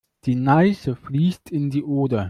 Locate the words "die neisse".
0.25-0.95